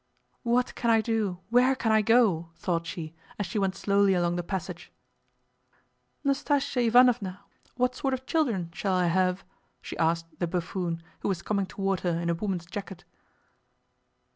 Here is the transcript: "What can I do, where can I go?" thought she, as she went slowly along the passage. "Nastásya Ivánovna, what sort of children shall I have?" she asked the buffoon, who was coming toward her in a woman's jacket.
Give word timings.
"What 0.41 0.73
can 0.73 0.89
I 0.89 0.99
do, 0.99 1.41
where 1.51 1.75
can 1.75 1.91
I 1.91 2.01
go?" 2.01 2.49
thought 2.55 2.87
she, 2.87 3.13
as 3.37 3.45
she 3.45 3.59
went 3.59 3.75
slowly 3.75 4.15
along 4.15 4.35
the 4.35 4.41
passage. 4.41 4.91
"Nastásya 6.25 6.89
Ivánovna, 6.91 7.41
what 7.77 7.93
sort 7.93 8.15
of 8.15 8.25
children 8.25 8.71
shall 8.73 8.95
I 8.95 9.05
have?" 9.05 9.45
she 9.79 9.95
asked 9.99 10.39
the 10.39 10.47
buffoon, 10.47 11.03
who 11.19 11.29
was 11.29 11.43
coming 11.43 11.67
toward 11.67 11.99
her 11.99 12.19
in 12.19 12.31
a 12.31 12.33
woman's 12.33 12.65
jacket. 12.65 13.03